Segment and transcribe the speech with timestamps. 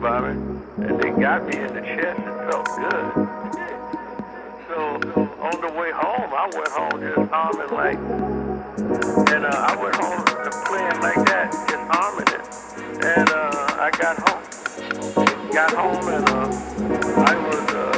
[0.00, 2.18] bombing, and they got me in the chest.
[2.20, 3.12] It felt good.
[4.68, 4.96] So
[5.42, 7.98] on the way home, I went home just arming like,
[9.28, 10.24] and uh, I went home
[10.66, 12.40] playing like that, just arming it.
[13.04, 14.42] And uh, I got home,
[15.52, 16.48] got home, and uh,
[17.20, 17.90] I was uh,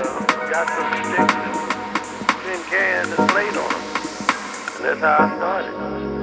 [0.50, 3.82] got some sticks, and tin cans, and played on them.
[4.76, 6.21] And that's how I started.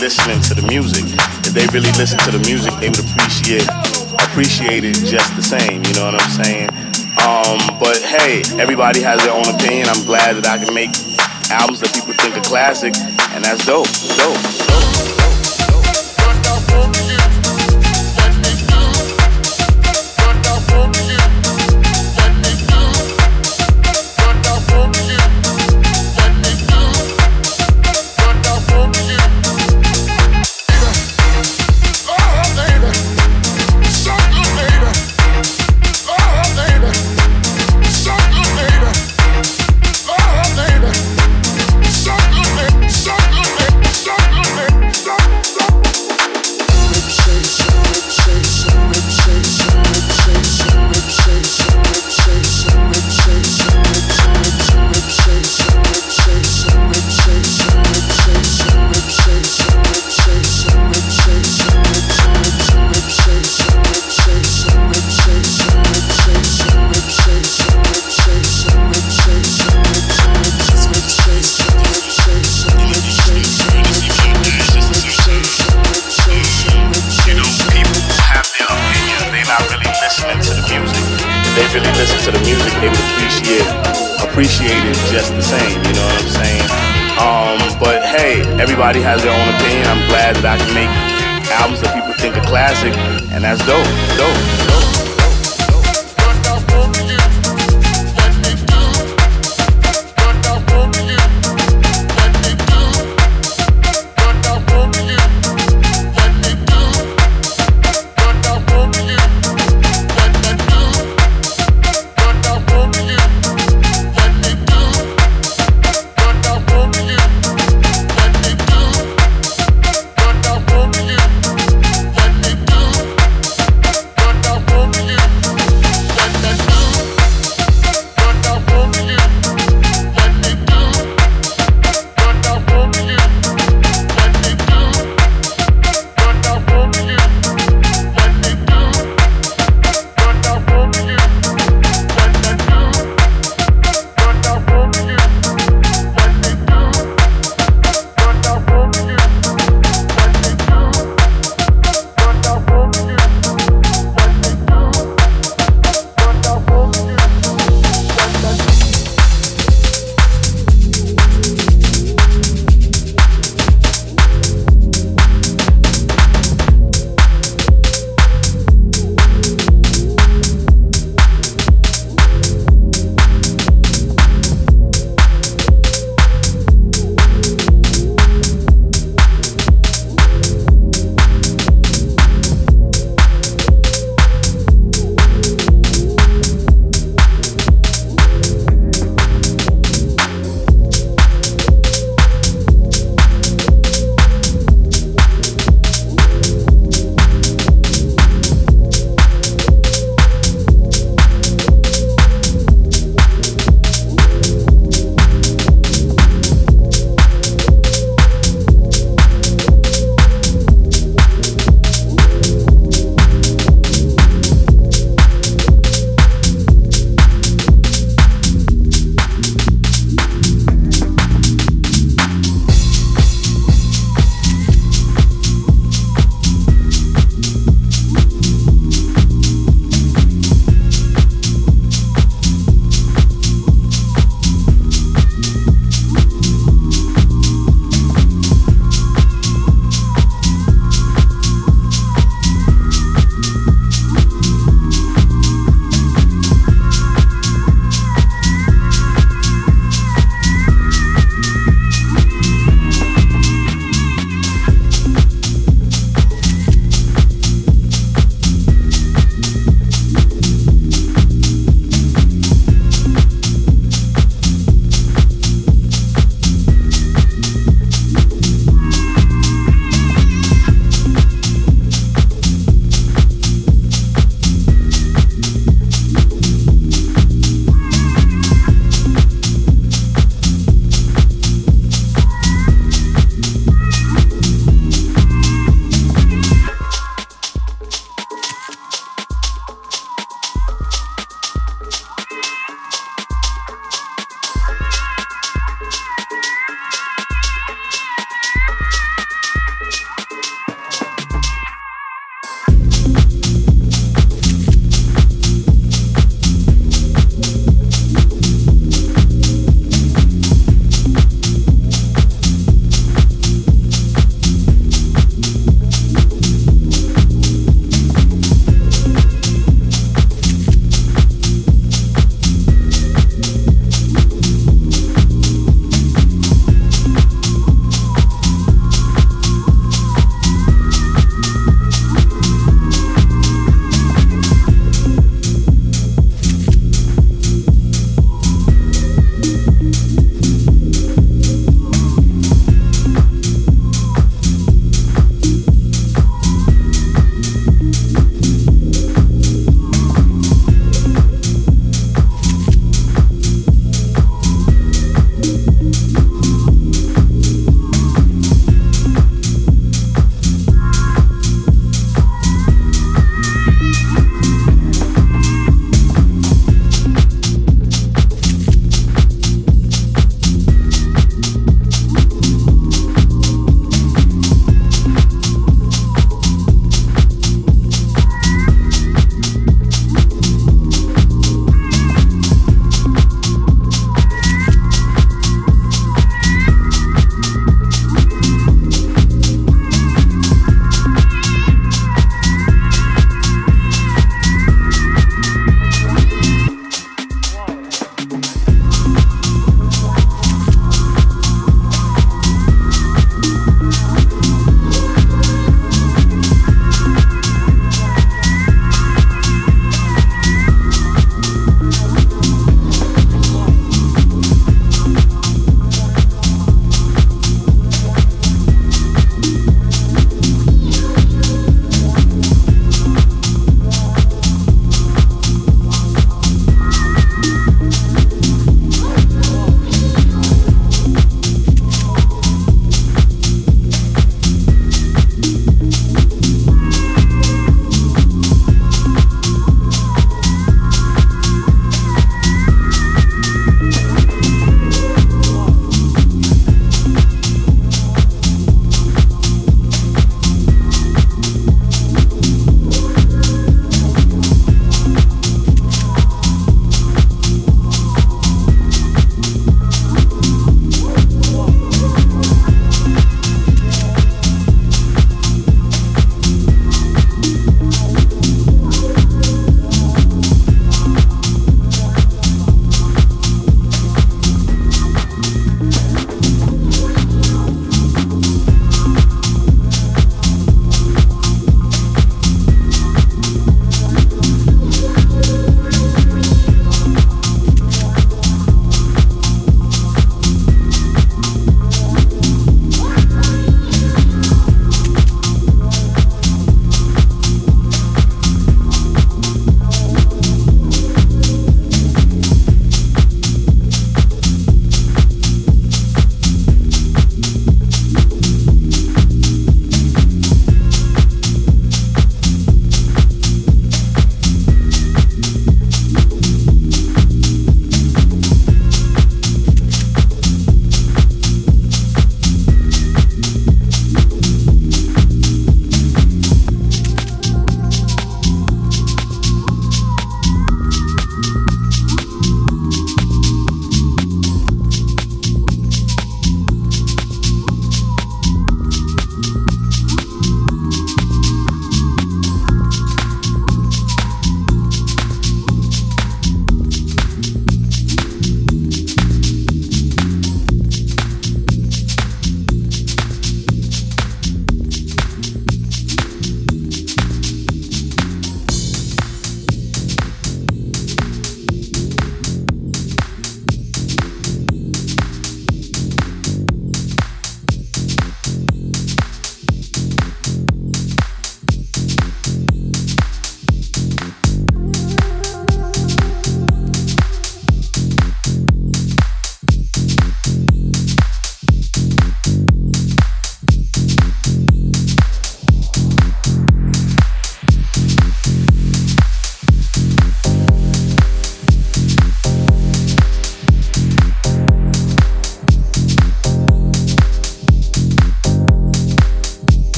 [0.00, 1.04] Listening to the music.
[1.44, 3.68] If they really listen to the music, they would appreciate
[4.32, 5.84] appreciate it just the same.
[5.84, 6.68] You know what I'm saying?
[7.20, 9.88] Um, but hey, everybody has their own opinion.
[9.90, 10.90] I'm glad that I can make
[11.52, 12.96] albums that people think are classic,
[13.36, 13.92] and that's dope.
[14.16, 14.40] Dope.
[14.40, 14.89] dope.